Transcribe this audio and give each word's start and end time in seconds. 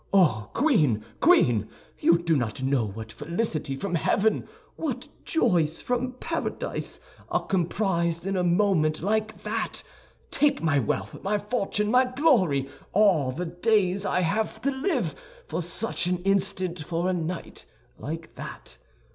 Oh, 0.11 0.49
Queen! 0.55 1.05
Queen! 1.19 1.69
You 1.99 2.17
do 2.17 2.35
not 2.35 2.63
know 2.63 2.87
what 2.87 3.11
felicity 3.11 3.75
from 3.75 3.93
heaven, 3.93 4.47
what 4.75 5.07
joys 5.25 5.79
from 5.79 6.13
paradise, 6.13 6.99
are 7.29 7.45
comprised 7.45 8.25
in 8.25 8.35
a 8.35 8.43
moment 8.43 9.03
like 9.03 9.43
that. 9.43 9.83
Take 10.31 10.59
my 10.59 10.79
wealth, 10.79 11.21
my 11.21 11.37
fortune, 11.37 11.91
my 11.91 12.05
glory, 12.05 12.67
all 12.93 13.31
the 13.31 13.45
days 13.45 14.03
I 14.03 14.21
have 14.21 14.59
to 14.63 14.71
live, 14.71 15.13
for 15.45 15.61
such 15.61 16.07
an 16.07 16.17
instant, 16.23 16.83
for 16.83 17.07
a 17.07 17.13
night 17.13 17.67
like 17.99 18.33
that. 18.33 18.79